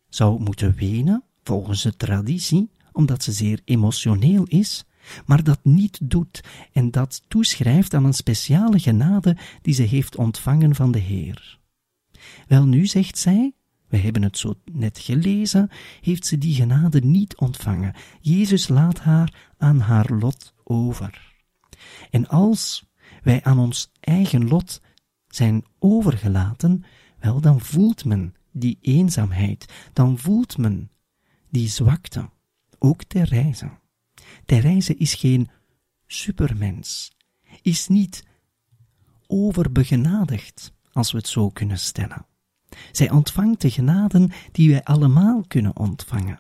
zou 0.10 0.40
moeten 0.40 0.76
wenen, 0.76 1.24
volgens 1.44 1.82
de 1.82 1.96
traditie, 1.96 2.70
omdat 2.92 3.24
ze 3.24 3.32
zeer 3.32 3.62
emotioneel 3.66 4.44
is, 4.44 4.84
maar 5.26 5.44
dat 5.44 5.60
niet 5.64 6.00
doet 6.02 6.44
en 6.72 6.92
dat 6.92 7.22
toeschrijft 7.28 7.94
aan 7.94 8.06
een 8.06 8.14
speciale 8.14 8.80
genade 8.80 9.38
die 9.62 9.74
ze 9.74 9.84
heeft 9.84 10.16
ontvangen 10.16 10.76
van 10.76 10.92
de 10.92 11.00
Heer. 11.00 11.60
Wel 12.48 12.66
nu, 12.66 12.86
zegt 12.86 13.18
zij, 13.18 13.54
we 13.88 13.98
hebben 13.98 14.22
het 14.22 14.38
zo 14.38 14.54
net 14.72 15.00
gelezen, 15.00 15.70
heeft 16.02 16.26
ze 16.26 16.38
die 16.38 16.56
genade 16.56 17.00
niet 17.00 17.38
ontvangen. 17.38 17.94
Jezus 18.20 18.68
laat 18.68 19.00
haar 19.00 19.52
aan 19.58 19.80
haar 19.80 20.14
lot 20.14 20.54
over. 20.64 21.36
En 22.10 22.28
als 22.28 22.86
wij 23.24 23.44
aan 23.44 23.60
ons 23.60 23.92
eigen 24.00 24.48
lot 24.48 24.82
zijn 25.28 25.64
overgelaten, 25.80 26.84
wel 27.20 27.42
dan 27.42 27.62
voelt 27.62 28.06
men 28.06 28.36
die 28.52 28.78
eenzaamheid, 28.82 29.66
dan 29.94 30.18
voelt 30.18 30.58
men 30.58 30.92
die 31.50 31.68
zwakte, 31.68 32.30
ook 32.80 33.04
Therese 34.46 34.96
is 34.96 35.14
geen 35.14 35.50
supermens, 36.08 37.12
is 37.62 37.88
niet 37.88 38.24
overbegenadigd, 39.28 40.74
als 40.92 41.12
we 41.12 41.18
het 41.18 41.28
zo 41.28 41.50
kunnen 41.50 41.80
stellen. 41.80 42.26
Zij 42.92 43.12
ontvangt 43.12 43.62
de 43.62 43.70
genaden 43.70 44.32
die 44.52 44.70
wij 44.70 44.84
allemaal 44.84 45.44
kunnen 45.48 45.78
ontvangen. 45.78 46.40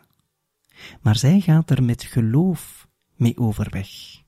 Maar 1.02 1.16
zij 1.16 1.40
gaat 1.40 1.70
er 1.70 1.84
met 1.84 2.04
geloof 2.04 2.88
mee 3.16 3.38
overweg. 3.38 4.22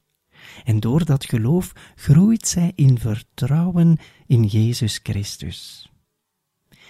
En 0.64 0.80
door 0.80 1.06
dat 1.06 1.26
geloof 1.26 1.72
groeit 1.96 2.48
zij 2.48 2.72
in 2.76 3.00
vertrouwen 3.00 3.98
in 4.28 4.44
Jezus 4.44 5.00
Christus. 5.04 5.90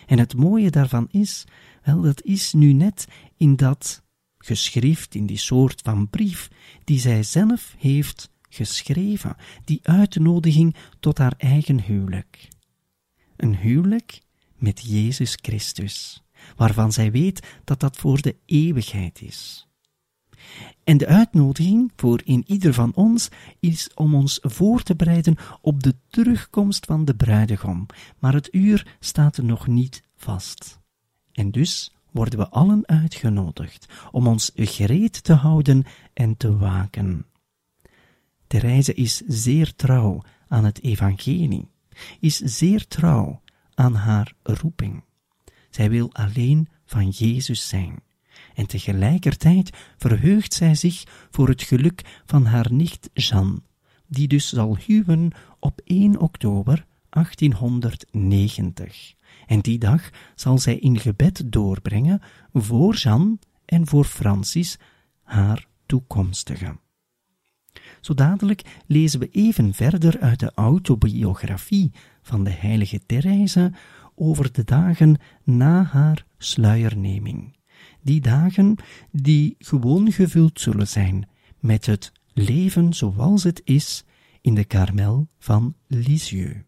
En 0.06 0.20
het 0.20 0.36
mooie 0.36 0.72
daarvan 0.72 1.08
is, 1.12 1.46
wel, 1.84 2.02
dat 2.02 2.22
is 2.22 2.54
nu 2.54 2.74
net 2.74 3.08
in 3.38 3.56
dat 3.56 4.04
geschrift, 4.46 5.16
in 5.16 5.26
die 5.26 5.38
soort 5.38 5.82
van 5.82 6.10
brief, 6.10 6.50
die 6.84 7.00
zij 7.00 7.24
zelf 7.24 7.76
heeft 7.78 8.30
geschreven, 8.50 9.36
die 9.64 9.80
uitnodiging 9.84 10.76
tot 11.00 11.18
haar 11.18 11.34
eigen 11.38 11.84
huwelijk. 11.84 12.48
Een 13.36 13.56
huwelijk 13.56 14.22
met 14.56 14.82
Jezus 14.86 15.38
Christus, 15.42 16.24
waarvan 16.56 16.92
zij 16.92 17.12
weet 17.12 17.48
dat 17.64 17.80
dat 17.80 17.98
voor 17.98 18.22
de 18.22 18.36
eeuwigheid 18.46 19.22
is. 19.22 19.68
En 20.84 20.98
de 20.98 21.08
uitnodiging 21.08 21.92
voor 21.96 22.22
in 22.26 22.44
ieder 22.48 22.74
van 22.74 22.94
ons 22.96 23.30
is 23.60 23.90
om 23.94 24.16
ons 24.16 24.40
voor 24.42 24.84
te 24.84 24.96
bereiden 24.96 25.36
op 25.62 25.84
de 25.84 25.96
terugkomst 26.10 26.86
van 26.86 27.06
de 27.06 27.16
bruidegom, 27.16 27.86
maar 28.20 28.34
het 28.34 28.54
uur 28.54 28.98
staat 29.00 29.38
nog 29.38 29.68
niet 29.68 30.04
vast. 30.16 30.80
En 31.32 31.52
dus 31.52 31.95
worden 32.16 32.40
we 32.40 32.50
allen 32.50 32.88
uitgenodigd 32.88 33.86
om 34.12 34.28
ons 34.28 34.52
gereed 34.56 35.24
te 35.24 35.34
houden 35.34 35.84
en 36.14 36.38
te 36.38 36.58
waken. 36.58 37.26
Therese 38.48 38.94
is 38.94 39.22
zeer 39.28 39.76
trouw 39.76 40.22
aan 40.48 40.66
het 40.66 40.82
evangelie, 40.82 41.68
is 42.20 42.38
zeer 42.38 42.88
trouw 42.88 43.42
aan 43.74 43.96
haar 43.96 44.34
roeping. 44.44 45.04
Zij 45.70 45.90
wil 45.90 46.10
alleen 46.14 46.68
van 46.86 47.10
Jezus 47.10 47.68
zijn. 47.68 48.04
En 48.54 48.68
tegelijkertijd 48.68 49.70
verheugt 49.98 50.54
zij 50.54 50.76
zich 50.76 51.04
voor 51.30 51.48
het 51.48 51.62
geluk 51.62 52.22
van 52.26 52.46
haar 52.46 52.74
nicht 52.74 53.10
Jeanne, 53.14 53.62
die 54.08 54.28
dus 54.28 54.50
zal 54.50 54.78
huwen 54.86 55.32
op 55.60 55.82
1 55.84 56.20
oktober 56.20 56.86
1890. 57.16 59.14
En 59.46 59.60
die 59.60 59.78
dag 59.78 60.10
zal 60.36 60.58
zij 60.58 60.78
in 60.78 61.00
gebed 61.00 61.52
doorbrengen 61.52 62.22
voor 62.54 62.96
Jeanne 62.96 63.38
en 63.66 63.88
voor 63.88 64.06
Francis, 64.06 64.78
haar 65.24 65.68
toekomstige. 65.86 66.78
Zo 68.02 68.14
dadelijk 68.14 68.62
lezen 68.86 69.20
we 69.20 69.30
even 69.32 69.74
verder 69.74 70.20
uit 70.20 70.40
de 70.40 70.52
autobiografie 70.56 71.92
van 72.22 72.44
de 72.44 72.50
heilige 72.50 73.00
Therese 73.06 73.72
over 74.16 74.52
de 74.52 74.64
dagen 74.64 75.18
na 75.44 75.84
haar 75.84 76.26
sluierneming. 76.38 77.56
Die 78.02 78.22
dagen 78.22 78.76
die 79.12 79.56
gewoon 79.60 80.12
gevuld 80.12 80.60
zullen 80.60 80.88
zijn 80.88 81.30
met 81.60 81.86
het 81.86 82.12
leven 82.34 82.94
zoals 82.94 83.44
het 83.44 83.62
is 83.64 84.04
in 84.42 84.56
de 84.56 84.66
Karmel 84.66 85.28
van 85.40 85.76
Lisieux. 85.88 86.64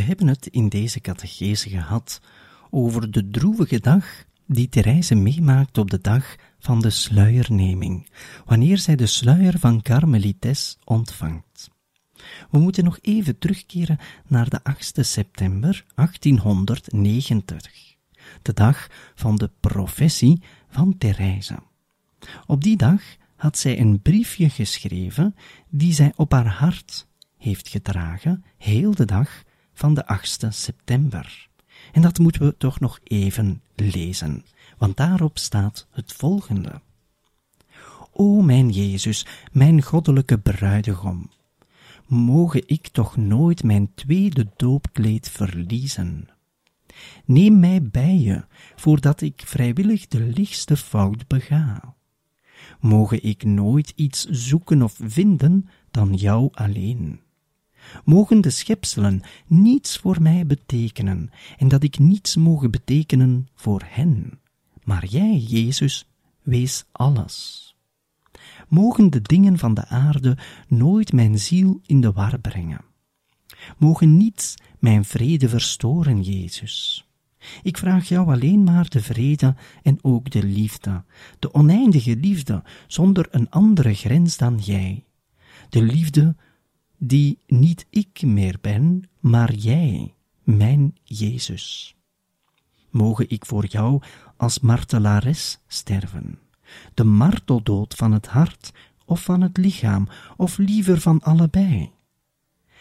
We 0.00 0.06
hebben 0.06 0.26
het 0.26 0.46
in 0.46 0.68
deze 0.68 1.00
catechese 1.00 1.68
gehad 1.68 2.20
over 2.70 3.10
de 3.10 3.30
droevige 3.30 3.80
dag 3.80 4.24
die 4.46 4.68
Therese 4.68 5.14
meemaakt 5.14 5.78
op 5.78 5.90
de 5.90 6.00
dag 6.00 6.36
van 6.58 6.80
de 6.80 6.90
sluierneming, 6.90 8.10
wanneer 8.44 8.78
zij 8.78 8.96
de 8.96 9.06
sluier 9.06 9.58
van 9.58 9.82
Carmelites 9.82 10.78
ontvangt. 10.84 11.70
We 12.50 12.58
moeten 12.58 12.84
nog 12.84 12.98
even 13.00 13.38
terugkeren 13.38 13.98
naar 14.26 14.48
de 14.48 14.62
8 14.62 14.98
september 15.00 15.84
1890, 15.94 17.96
de 18.42 18.52
dag 18.52 18.88
van 19.14 19.36
de 19.36 19.50
professie 19.60 20.42
van 20.68 20.98
Therese. 20.98 21.58
Op 22.46 22.62
die 22.62 22.76
dag 22.76 23.02
had 23.36 23.58
zij 23.58 23.78
een 23.78 24.02
briefje 24.02 24.50
geschreven 24.50 25.34
die 25.68 25.92
zij 25.92 26.12
op 26.16 26.32
haar 26.32 26.48
hart 26.48 27.06
heeft 27.38 27.68
gedragen, 27.68 28.44
heel 28.56 28.94
de 28.94 29.04
dag 29.04 29.42
van 29.80 29.94
de 29.94 30.06
8 30.06 30.46
september. 30.48 31.48
En 31.92 32.02
dat 32.02 32.18
moeten 32.18 32.42
we 32.42 32.56
toch 32.56 32.80
nog 32.80 33.00
even 33.04 33.62
lezen, 33.74 34.44
want 34.78 34.96
daarop 34.96 35.38
staat 35.38 35.86
het 35.90 36.12
volgende. 36.12 36.80
O 38.12 38.42
mijn 38.42 38.70
Jezus, 38.70 39.26
mijn 39.52 39.82
goddelijke 39.82 40.38
bruidegom, 40.38 41.30
moge 42.06 42.62
ik 42.66 42.88
toch 42.88 43.16
nooit 43.16 43.62
mijn 43.62 43.94
tweede 43.94 44.46
doopkleed 44.56 45.28
verliezen. 45.30 46.28
Neem 47.24 47.58
mij 47.58 47.82
bij 47.82 48.18
je, 48.18 48.44
voordat 48.76 49.20
ik 49.20 49.42
vrijwillig 49.44 50.06
de 50.06 50.20
lichtste 50.20 50.76
fout 50.76 51.26
bega. 51.26 51.94
Moge 52.80 53.20
ik 53.20 53.44
nooit 53.44 53.92
iets 53.96 54.24
zoeken 54.24 54.82
of 54.82 54.98
vinden 55.02 55.68
dan 55.90 56.14
jou 56.14 56.48
alleen 56.52 57.20
mogen 58.04 58.40
de 58.40 58.50
schepselen 58.50 59.22
niets 59.46 59.96
voor 59.96 60.22
mij 60.22 60.46
betekenen, 60.46 61.30
en 61.58 61.68
dat 61.68 61.82
ik 61.82 61.98
niets 61.98 62.36
mogen 62.36 62.70
betekenen 62.70 63.48
voor 63.54 63.82
hen. 63.84 64.40
Maar 64.84 65.06
jij, 65.06 65.36
Jezus, 65.36 66.06
wees 66.42 66.84
alles. 66.92 67.68
Mogen 68.68 69.10
de 69.10 69.22
dingen 69.22 69.58
van 69.58 69.74
de 69.74 69.86
aarde 69.86 70.38
nooit 70.68 71.12
mijn 71.12 71.38
ziel 71.38 71.80
in 71.86 72.00
de 72.00 72.12
war 72.12 72.38
brengen. 72.38 72.84
Mogen 73.78 74.16
niets 74.16 74.54
mijn 74.78 75.04
vrede 75.04 75.48
verstoren, 75.48 76.22
Jezus. 76.22 77.04
Ik 77.62 77.78
vraag 77.78 78.08
jou 78.08 78.32
alleen 78.32 78.64
maar 78.64 78.88
de 78.88 79.02
vrede 79.02 79.54
en 79.82 79.98
ook 80.02 80.30
de 80.30 80.42
liefde, 80.42 81.04
de 81.38 81.54
oneindige 81.54 82.16
liefde, 82.16 82.62
zonder 82.86 83.28
een 83.30 83.50
andere 83.50 83.94
grens 83.94 84.36
dan 84.36 84.58
jij. 84.58 85.04
De 85.68 85.82
liefde 85.82 86.36
die 87.02 87.38
niet 87.46 87.86
ik 87.90 88.22
meer 88.22 88.58
ben, 88.60 89.08
maar 89.20 89.54
jij, 89.54 90.14
mijn 90.42 90.96
Jezus. 91.02 91.96
Moge 92.90 93.26
ik 93.26 93.46
voor 93.46 93.66
jou 93.66 94.02
als 94.36 94.60
martelares 94.60 95.58
sterven, 95.66 96.38
de 96.94 97.04
marteldood 97.04 97.94
van 97.94 98.12
het 98.12 98.26
hart 98.26 98.72
of 99.04 99.22
van 99.22 99.40
het 99.40 99.56
lichaam, 99.56 100.08
of 100.36 100.58
liever 100.58 101.00
van 101.00 101.20
allebei. 101.20 101.90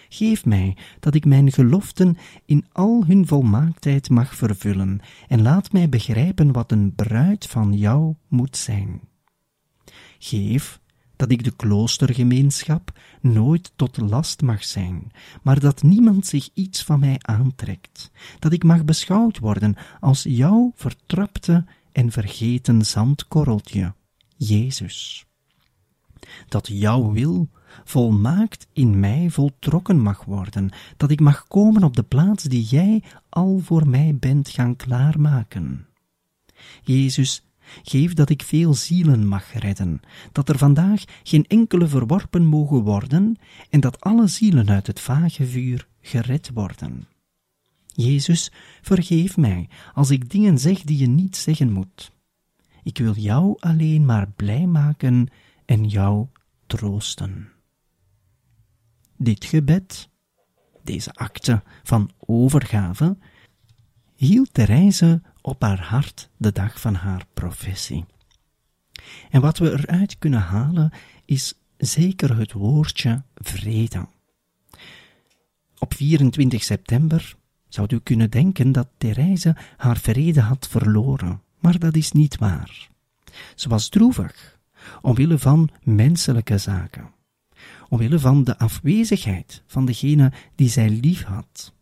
Geef 0.10 0.46
mij 0.46 0.78
dat 1.00 1.16
ik 1.16 1.26
mijn 1.26 1.52
geloften 1.52 2.18
in 2.46 2.66
al 2.72 3.06
hun 3.06 3.28
volmaaktheid 3.28 4.10
mag 4.10 4.36
vervullen, 4.36 5.00
en 5.28 5.42
laat 5.42 5.72
mij 5.72 5.90
begrijpen 5.90 6.52
wat 6.52 6.72
een 6.72 6.94
bruid 6.96 7.46
van 7.46 7.74
jou 7.74 8.16
moet 8.28 8.58
zijn. 8.58 9.02
Geef 10.20 10.80
dat 11.20 11.32
ik 11.32 11.44
de 11.44 11.56
kloostergemeenschap 11.56 12.92
nooit 13.22 13.72
tot 13.76 13.98
last 13.98 14.42
mag 14.42 14.64
zijn, 14.64 15.12
maar 15.42 15.60
dat 15.60 15.84
niemand 15.84 16.26
zich 16.26 16.50
iets 16.54 16.84
van 16.84 17.00
mij 17.00 17.16
aantrekt, 17.22 18.12
dat 18.40 18.54
ik 18.54 18.64
mag 18.64 18.86
beschouwd 18.86 19.40
worden 19.40 19.76
als 20.00 20.24
jouw 20.24 20.72
vertrapte 20.76 21.66
en 21.92 22.12
vergeten 22.12 22.86
zandkorreltje, 22.86 23.94
Jezus. 24.38 25.26
Dat 26.48 26.68
jouw 26.68 27.12
wil 27.12 27.50
volmaakt 27.84 28.68
in 28.74 29.00
mij 29.00 29.30
voltrokken 29.30 30.00
mag 30.00 30.26
worden, 30.26 30.70
dat 30.98 31.12
ik 31.12 31.20
mag 31.20 31.48
komen 31.48 31.84
op 31.84 31.96
de 31.96 32.04
plaats 32.04 32.44
die 32.44 32.64
jij 32.64 33.04
al 33.30 33.60
voor 33.64 33.88
mij 33.88 34.16
bent 34.20 34.50
gaan 34.50 34.76
klaarmaken. 34.76 35.88
Jezus, 36.84 37.49
Geef 37.84 38.14
dat 38.14 38.30
ik 38.30 38.42
veel 38.42 38.74
zielen 38.74 39.28
mag 39.28 39.54
redden, 39.54 40.00
dat 40.32 40.50
er 40.50 40.58
vandaag 40.58 41.04
geen 41.24 41.46
enkele 41.48 41.88
verworpen 41.88 42.46
mogen 42.46 42.82
worden 42.82 43.36
en 43.70 43.80
dat 43.80 44.02
alle 44.02 44.28
zielen 44.28 44.70
uit 44.70 44.88
het 44.88 45.00
vage 45.00 45.46
vuur 45.46 45.88
gered 46.02 46.52
worden. 46.54 47.08
Jezus, 47.86 48.52
vergeef 48.82 49.38
mij 49.38 49.70
als 49.94 50.10
ik 50.10 50.30
dingen 50.30 50.58
zeg 50.58 50.82
die 50.82 50.98
je 50.98 51.08
niet 51.08 51.36
zeggen 51.36 51.72
moet. 51.72 52.12
Ik 52.84 52.98
wil 52.98 53.16
jou 53.16 53.56
alleen 53.60 54.06
maar 54.06 54.32
blij 54.36 54.66
maken 54.66 55.28
en 55.66 55.88
jou 55.88 56.28
troosten. 56.68 57.52
Dit 59.18 59.46
gebed, 59.46 60.10
deze 60.84 61.14
acte 61.14 61.64
van 61.84 62.10
overgave, 62.18 63.18
hield 64.16 64.54
Therese 64.54 65.22
op 65.50 65.62
haar 65.62 65.82
hart 65.82 66.30
de 66.38 66.52
dag 66.52 66.80
van 66.82 66.94
haar 66.94 67.26
professie. 67.34 68.06
En 69.30 69.42
wat 69.42 69.58
we 69.58 69.72
eruit 69.72 70.18
kunnen 70.18 70.40
halen 70.42 70.92
is 71.26 71.54
zeker 71.78 72.38
het 72.38 72.52
woordje 72.52 73.24
vrede. 73.36 74.08
Op 75.80 75.94
24 75.94 76.64
september 76.64 77.36
zou 77.68 77.88
u 77.94 78.00
kunnen 78.00 78.30
denken 78.30 78.72
dat 78.72 78.88
Therese 78.98 79.56
haar 79.78 79.98
vrede 79.98 80.42
had 80.42 80.68
verloren, 80.68 81.42
maar 81.60 81.80
dat 81.80 81.96
is 81.96 82.12
niet 82.12 82.38
waar. 82.38 82.90
Ze 83.56 83.70
was 83.70 83.90
droevig, 83.90 84.60
omwille 85.02 85.38
van 85.38 85.70
menselijke 85.84 86.58
zaken, 86.58 87.12
omwille 87.90 88.20
van 88.20 88.44
de 88.44 88.58
afwezigheid 88.58 89.64
van 89.68 89.86
degene 89.86 90.32
die 90.56 90.70
zij 90.70 90.90
lief 90.90 91.24
had. 91.24 91.74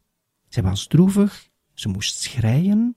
Zij 0.49 0.63
was 0.63 0.87
droevig, 0.87 1.49
ze 1.73 1.89
moest 1.89 2.19
schreien, 2.19 2.95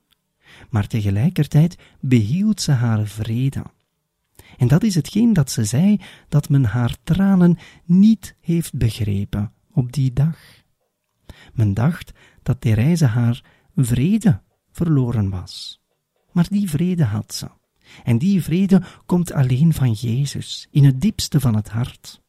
maar 0.70 0.86
tegelijkertijd 0.86 1.78
behield 2.00 2.60
ze 2.60 2.72
haar 2.72 3.06
vrede. 3.06 3.62
En 4.56 4.68
dat 4.68 4.82
is 4.82 4.94
hetgeen 4.94 5.32
dat 5.32 5.50
ze 5.50 5.64
zei, 5.64 6.00
dat 6.28 6.48
men 6.48 6.64
haar 6.64 6.96
tranen 7.04 7.58
niet 7.84 8.36
heeft 8.40 8.74
begrepen 8.74 9.52
op 9.72 9.92
die 9.92 10.12
dag. 10.12 10.38
Men 11.52 11.74
dacht 11.74 12.12
dat 12.42 12.60
Therese 12.60 13.06
haar 13.06 13.44
vrede 13.76 14.40
verloren 14.72 15.30
was. 15.30 15.80
Maar 16.32 16.46
die 16.50 16.70
vrede 16.70 17.04
had 17.04 17.34
ze. 17.34 17.48
En 18.04 18.18
die 18.18 18.42
vrede 18.42 18.82
komt 19.06 19.32
alleen 19.32 19.72
van 19.72 19.92
Jezus, 19.92 20.68
in 20.70 20.84
het 20.84 21.00
diepste 21.00 21.40
van 21.40 21.54
het 21.54 21.68
hart. 21.68 22.22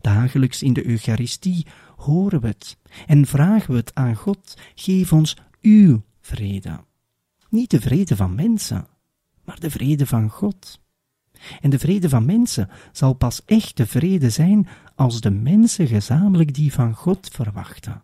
Dagelijks 0.00 0.62
in 0.62 0.72
de 0.72 0.86
Eucharistie 0.86 1.66
horen 1.96 2.40
we 2.40 2.46
het 2.46 2.76
en 3.06 3.26
vragen 3.26 3.70
we 3.70 3.76
het 3.76 3.94
aan 3.94 4.14
God: 4.14 4.56
geef 4.74 5.12
ons 5.12 5.36
uw 5.60 6.02
vrede. 6.20 6.84
Niet 7.52 7.70
de 7.70 7.80
vrede 7.80 8.16
van 8.16 8.34
mensen, 8.34 8.86
maar 9.44 9.60
de 9.60 9.70
vrede 9.70 10.06
van 10.06 10.30
God. 10.30 10.80
En 11.60 11.70
de 11.70 11.78
vrede 11.78 12.08
van 12.08 12.24
mensen 12.24 12.68
zal 12.92 13.12
pas 13.12 13.44
echte 13.44 13.86
vrede 13.86 14.30
zijn 14.30 14.68
als 14.94 15.20
de 15.20 15.30
mensen 15.30 15.86
gezamenlijk 15.86 16.54
die 16.54 16.72
van 16.72 16.94
God 16.94 17.28
verwachten. 17.32 18.02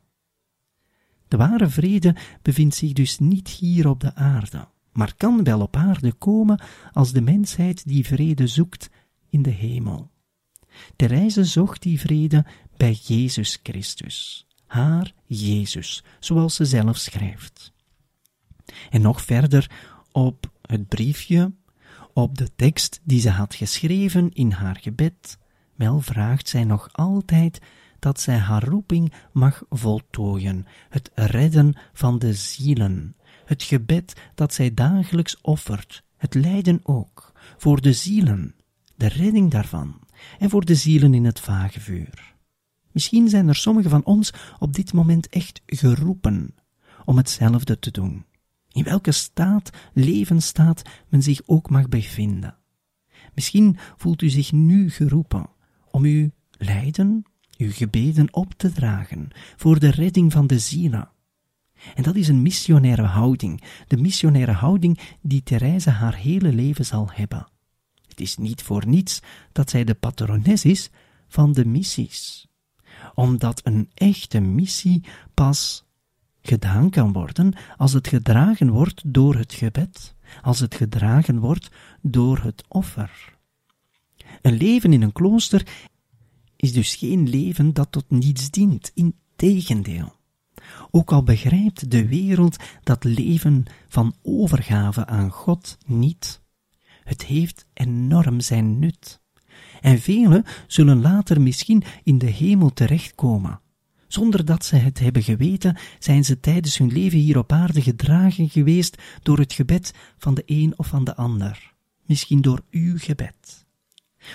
De 1.28 1.36
ware 1.36 1.68
vrede 1.68 2.14
bevindt 2.42 2.74
zich 2.74 2.92
dus 2.92 3.18
niet 3.18 3.48
hier 3.48 3.88
op 3.88 4.00
de 4.00 4.14
aarde, 4.14 4.68
maar 4.92 5.14
kan 5.16 5.44
wel 5.44 5.60
op 5.60 5.76
aarde 5.76 6.12
komen 6.12 6.60
als 6.92 7.12
de 7.12 7.20
mensheid 7.20 7.86
die 7.86 8.06
vrede 8.06 8.46
zoekt 8.46 8.90
in 9.30 9.42
de 9.42 9.50
hemel. 9.50 10.10
Therese 10.96 11.44
zocht 11.44 11.82
die 11.82 12.00
vrede 12.00 12.44
bij 12.76 12.92
Jezus 12.92 13.58
Christus, 13.62 14.46
haar 14.66 15.12
Jezus, 15.26 16.04
zoals 16.20 16.54
ze 16.54 16.64
zelf 16.64 16.96
schrijft. 16.96 17.76
En 18.90 19.00
nog 19.00 19.22
verder 19.22 19.70
op 20.12 20.50
het 20.62 20.88
briefje, 20.88 21.52
op 22.12 22.38
de 22.38 22.48
tekst 22.56 23.00
die 23.04 23.20
ze 23.20 23.30
had 23.30 23.54
geschreven 23.54 24.32
in 24.32 24.50
haar 24.50 24.78
gebed, 24.80 25.38
wel 25.74 26.00
vraagt 26.00 26.48
zij 26.48 26.64
nog 26.64 26.88
altijd 26.92 27.60
dat 27.98 28.20
zij 28.20 28.36
haar 28.36 28.64
roeping 28.64 29.12
mag 29.32 29.62
voltooien, 29.70 30.66
het 30.88 31.10
redden 31.14 31.74
van 31.92 32.18
de 32.18 32.34
zielen, 32.34 33.16
het 33.44 33.62
gebed 33.62 34.20
dat 34.34 34.54
zij 34.54 34.74
dagelijks 34.74 35.40
offert, 35.40 36.02
het 36.16 36.34
lijden 36.34 36.80
ook, 36.82 37.32
voor 37.56 37.80
de 37.80 37.92
zielen, 37.92 38.54
de 38.96 39.08
redding 39.08 39.50
daarvan, 39.50 40.00
en 40.38 40.50
voor 40.50 40.64
de 40.64 40.74
zielen 40.74 41.14
in 41.14 41.24
het 41.24 41.40
vage 41.40 41.80
vuur. 41.80 42.34
Misschien 42.92 43.28
zijn 43.28 43.48
er 43.48 43.56
sommigen 43.56 43.90
van 43.90 44.04
ons 44.04 44.32
op 44.58 44.72
dit 44.72 44.92
moment 44.92 45.28
echt 45.28 45.62
geroepen 45.66 46.54
om 47.04 47.16
hetzelfde 47.16 47.78
te 47.78 47.90
doen 47.90 48.24
in 48.78 48.84
welke 48.84 49.12
staat, 49.12 49.70
levensstaat 49.92 50.82
men 51.08 51.22
zich 51.22 51.40
ook 51.46 51.70
mag 51.70 51.88
bevinden. 51.88 52.56
Misschien 53.34 53.76
voelt 53.96 54.22
u 54.22 54.28
zich 54.28 54.52
nu 54.52 54.90
geroepen 54.90 55.46
om 55.90 56.04
uw 56.04 56.30
lijden, 56.50 57.22
uw 57.56 57.70
gebeden 57.72 58.34
op 58.34 58.54
te 58.56 58.72
dragen 58.72 59.28
voor 59.56 59.78
de 59.78 59.90
redding 59.90 60.32
van 60.32 60.46
de 60.46 60.58
zielen. 60.58 61.10
En 61.94 62.02
dat 62.02 62.16
is 62.16 62.28
een 62.28 62.42
missionaire 62.42 63.02
houding, 63.02 63.62
de 63.86 63.96
missionaire 63.96 64.52
houding 64.52 64.98
die 65.20 65.42
Therese 65.42 65.90
haar 65.90 66.14
hele 66.14 66.52
leven 66.52 66.84
zal 66.84 67.10
hebben. 67.12 67.48
Het 68.08 68.20
is 68.20 68.36
niet 68.36 68.62
voor 68.62 68.86
niets 68.86 69.20
dat 69.52 69.70
zij 69.70 69.84
de 69.84 69.94
patrones 69.94 70.64
is 70.64 70.90
van 71.28 71.52
de 71.52 71.64
missies, 71.64 72.46
omdat 73.14 73.60
een 73.64 73.90
echte 73.94 74.40
missie 74.40 75.04
pas 75.34 75.87
gedaan 76.48 76.90
kan 76.90 77.12
worden 77.12 77.54
als 77.76 77.92
het 77.92 78.08
gedragen 78.08 78.70
wordt 78.70 79.02
door 79.06 79.34
het 79.34 79.54
gebed, 79.54 80.14
als 80.42 80.60
het 80.60 80.74
gedragen 80.74 81.38
wordt 81.38 81.70
door 82.02 82.38
het 82.38 82.64
offer. 82.68 83.36
Een 84.42 84.56
leven 84.56 84.92
in 84.92 85.02
een 85.02 85.12
klooster 85.12 85.66
is 86.56 86.72
dus 86.72 86.94
geen 86.94 87.28
leven 87.28 87.72
dat 87.72 87.92
tot 87.92 88.10
niets 88.10 88.50
dient, 88.50 88.92
integendeel. 88.94 90.16
Ook 90.90 91.12
al 91.12 91.22
begrijpt 91.22 91.90
de 91.90 92.08
wereld 92.08 92.56
dat 92.82 93.04
leven 93.04 93.64
van 93.88 94.14
overgave 94.22 95.06
aan 95.06 95.30
God 95.30 95.78
niet. 95.86 96.42
Het 97.04 97.24
heeft 97.24 97.66
enorm 97.74 98.40
zijn 98.40 98.78
nut. 98.78 99.20
En 99.80 99.98
velen 99.98 100.44
zullen 100.66 101.00
later 101.00 101.40
misschien 101.40 101.82
in 102.02 102.18
de 102.18 102.30
hemel 102.30 102.72
terechtkomen. 102.72 103.60
Zonder 104.08 104.44
dat 104.44 104.64
ze 104.64 104.76
het 104.76 104.98
hebben 104.98 105.22
geweten, 105.22 105.76
zijn 105.98 106.24
ze 106.24 106.40
tijdens 106.40 106.78
hun 106.78 106.92
leven 106.92 107.18
hier 107.18 107.38
op 107.38 107.52
aarde 107.52 107.82
gedragen 107.82 108.48
geweest 108.48 109.02
door 109.22 109.38
het 109.38 109.52
gebed 109.52 109.94
van 110.18 110.34
de 110.34 110.42
een 110.46 110.74
of 110.76 110.86
van 110.86 111.04
de 111.04 111.16
ander. 111.16 111.72
Misschien 112.06 112.40
door 112.40 112.62
uw 112.70 112.98
gebed. 112.98 113.66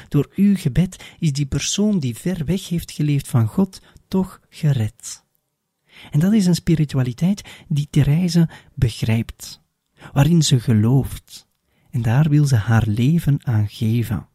Door 0.07 0.31
uw 0.36 0.55
gebed 0.55 1.03
is 1.19 1.33
die 1.33 1.45
persoon 1.45 1.99
die 1.99 2.15
ver 2.15 2.45
weg 2.45 2.69
heeft 2.69 2.91
geleefd 2.91 3.27
van 3.27 3.47
God 3.47 3.81
toch 4.07 4.41
gered. 4.49 5.23
En 6.12 6.19
dat 6.19 6.33
is 6.33 6.45
een 6.45 6.55
spiritualiteit 6.55 7.41
die 7.67 7.88
Therese 7.89 8.49
begrijpt, 8.73 9.62
waarin 10.13 10.41
ze 10.41 10.59
gelooft, 10.59 11.47
en 11.89 12.01
daar 12.01 12.29
wil 12.29 12.45
ze 12.45 12.55
haar 12.55 12.88
leven 12.88 13.45
aan 13.45 13.69
geven. 13.69 14.27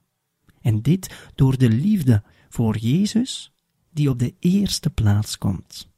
En 0.60 0.82
dit 0.82 1.30
door 1.34 1.58
de 1.58 1.68
liefde 1.68 2.22
voor 2.48 2.76
Jezus, 2.76 3.52
die 3.98 4.10
op 4.10 4.18
de 4.18 4.34
eerste 4.38 4.90
plaats 4.90 5.38
komt. 5.38 5.88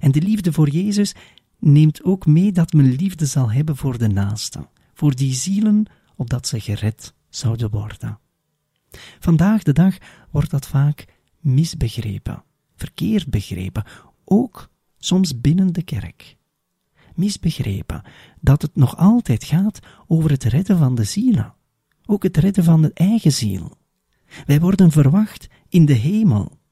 En 0.00 0.12
de 0.12 0.22
liefde 0.22 0.52
voor 0.52 0.68
Jezus 0.68 1.14
neemt 1.58 2.02
ook 2.02 2.26
mee 2.26 2.52
dat 2.52 2.72
men 2.72 2.94
liefde 2.94 3.26
zal 3.26 3.52
hebben 3.52 3.76
voor 3.76 3.98
de 3.98 4.08
naaste, 4.08 4.68
voor 4.94 5.14
die 5.14 5.34
zielen, 5.34 5.86
opdat 6.16 6.46
ze 6.46 6.60
gered 6.60 7.14
zouden 7.28 7.70
worden. 7.70 8.18
Vandaag 9.18 9.62
de 9.62 9.72
dag 9.72 9.96
wordt 10.30 10.50
dat 10.50 10.66
vaak 10.66 11.04
misbegrepen, 11.40 12.44
verkeerd 12.76 13.30
begrepen, 13.30 13.84
ook 14.24 14.70
soms 14.98 15.40
binnen 15.40 15.72
de 15.72 15.82
kerk. 15.82 16.36
Misbegrepen 17.14 18.02
dat 18.40 18.62
het 18.62 18.76
nog 18.76 18.96
altijd 18.96 19.44
gaat 19.44 19.78
over 20.06 20.30
het 20.30 20.44
redden 20.44 20.78
van 20.78 20.94
de 20.94 21.04
zielen, 21.04 21.54
ook 22.06 22.22
het 22.22 22.36
redden 22.36 22.64
van 22.64 22.82
de 22.82 22.90
eigen 22.94 23.32
ziel. 23.32 23.76
Wij 24.46 24.60
worden 24.60 24.90
verwacht 24.90 25.46
in 25.68 25.84
de 25.86 25.92
hemel. 25.92 26.62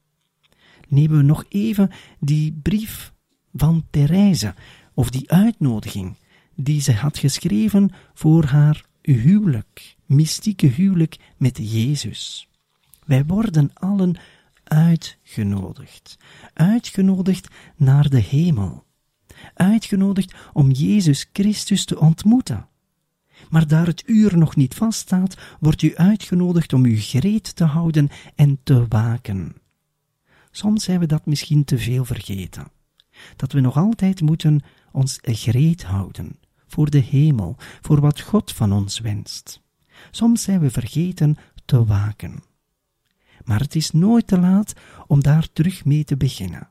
Nemen 0.92 1.16
we 1.16 1.22
nog 1.22 1.44
even 1.48 1.90
die 2.20 2.58
brief 2.62 3.12
van 3.52 3.86
Therese, 3.90 4.54
of 4.94 5.10
die 5.10 5.30
uitnodiging 5.30 6.16
die 6.54 6.80
ze 6.80 6.92
had 6.92 7.18
geschreven 7.18 7.90
voor 8.14 8.44
haar 8.44 8.84
huwelijk, 9.02 9.96
mystieke 10.06 10.66
huwelijk 10.66 11.16
met 11.36 11.58
Jezus. 11.72 12.48
Wij 13.04 13.24
worden 13.24 13.70
allen 13.74 14.16
uitgenodigd, 14.64 16.18
uitgenodigd 16.54 17.48
naar 17.76 18.08
de 18.08 18.20
hemel, 18.20 18.84
uitgenodigd 19.54 20.34
om 20.52 20.70
Jezus 20.70 21.26
Christus 21.32 21.84
te 21.84 21.98
ontmoeten. 21.98 22.68
Maar 23.50 23.66
daar 23.66 23.86
het 23.86 24.02
uur 24.06 24.38
nog 24.38 24.56
niet 24.56 24.74
vaststaat, 24.74 25.36
wordt 25.60 25.82
u 25.82 25.96
uitgenodigd 25.96 26.72
om 26.72 26.84
u 26.84 26.96
gereed 26.96 27.56
te 27.56 27.64
houden 27.64 28.08
en 28.34 28.58
te 28.62 28.86
waken. 28.88 29.61
Soms 30.52 30.84
zijn 30.84 31.00
we 31.00 31.06
dat 31.06 31.26
misschien 31.26 31.64
te 31.64 31.78
veel 31.78 32.04
vergeten. 32.04 32.70
Dat 33.36 33.52
we 33.52 33.60
nog 33.60 33.76
altijd 33.76 34.20
moeten 34.20 34.60
ons 34.92 35.18
gereed 35.22 35.82
houden 35.82 36.38
voor 36.66 36.90
de 36.90 36.98
hemel, 36.98 37.56
voor 37.80 38.00
wat 38.00 38.20
God 38.20 38.52
van 38.52 38.72
ons 38.72 38.98
wenst. 38.98 39.60
Soms 40.10 40.42
zijn 40.42 40.60
we 40.60 40.70
vergeten 40.70 41.36
te 41.64 41.84
waken. 41.84 42.42
Maar 43.44 43.60
het 43.60 43.74
is 43.74 43.90
nooit 43.90 44.26
te 44.26 44.38
laat 44.38 44.72
om 45.06 45.22
daar 45.22 45.48
terug 45.52 45.84
mee 45.84 46.04
te 46.04 46.16
beginnen. 46.16 46.70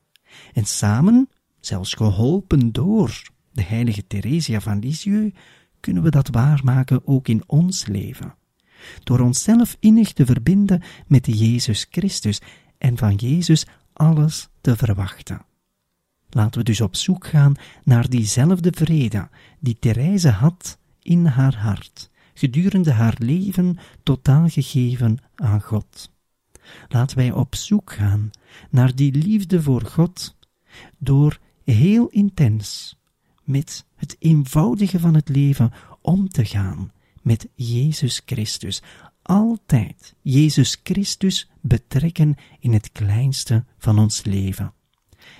En 0.53 0.65
samen, 0.65 1.29
zelfs 1.59 1.93
geholpen 1.93 2.71
door 2.71 3.21
de 3.51 3.63
heilige 3.63 4.07
Theresia 4.07 4.61
van 4.61 4.79
Lisieux, 4.79 5.35
kunnen 5.79 6.03
we 6.03 6.09
dat 6.09 6.27
waarmaken 6.27 7.07
ook 7.07 7.27
in 7.27 7.43
ons 7.45 7.85
leven. 7.85 8.35
Door 9.03 9.19
onszelf 9.19 9.77
innig 9.79 10.13
te 10.13 10.25
verbinden 10.25 10.81
met 11.07 11.25
Jezus 11.25 11.87
Christus 11.89 12.41
en 12.81 12.97
van 12.97 13.15
Jezus 13.15 13.65
alles 13.93 14.49
te 14.61 14.75
verwachten. 14.75 15.45
Laten 16.29 16.59
we 16.59 16.65
dus 16.65 16.81
op 16.81 16.95
zoek 16.95 17.27
gaan 17.27 17.53
naar 17.83 18.09
diezelfde 18.09 18.71
vrede 18.75 19.29
die 19.59 19.77
Therese 19.79 20.29
had 20.29 20.77
in 21.01 21.25
haar 21.25 21.55
hart, 21.55 22.09
gedurende 22.33 22.91
haar 22.91 23.15
leven 23.17 23.77
totaal 24.03 24.47
gegeven 24.47 25.17
aan 25.35 25.61
God. 25.61 26.11
Laten 26.87 27.17
wij 27.17 27.31
op 27.31 27.55
zoek 27.55 27.91
gaan 27.91 28.29
naar 28.69 28.95
die 28.95 29.11
liefde 29.11 29.61
voor 29.61 29.81
God 29.81 30.35
door 30.97 31.39
heel 31.63 32.07
intens 32.07 32.97
met 33.43 33.85
het 33.95 34.15
eenvoudige 34.19 34.99
van 34.99 35.13
het 35.13 35.29
leven 35.29 35.73
om 36.01 36.29
te 36.29 36.45
gaan 36.45 36.91
met 37.21 37.47
Jezus 37.55 38.21
Christus. 38.25 38.81
Altijd 39.31 40.15
Jezus 40.21 40.79
Christus 40.83 41.49
betrekken 41.61 42.35
in 42.59 42.73
het 42.73 42.91
kleinste 42.91 43.65
van 43.77 43.99
ons 43.99 44.23
leven. 44.23 44.73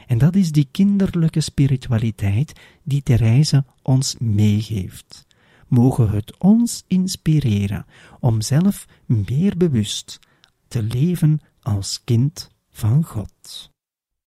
En 0.08 0.17
dat 0.17 0.36
is 0.36 0.51
die 0.51 0.67
kinderlijke 0.71 1.41
spiritualiteit 1.41 2.60
die 2.84 3.04
Therese 3.04 3.65
ons 3.82 4.15
meegeeft. 4.19 5.27
Mogen 5.67 6.10
het 6.10 6.38
ons 6.38 6.84
inspireren 6.88 7.86
om 8.19 8.41
zelf 8.41 8.88
meer 9.06 9.58
bewust 9.58 10.19
te 10.67 10.84
leven 10.84 11.39
als 11.62 12.04
kind 12.04 12.49
van 12.69 13.04
God. 13.04 13.70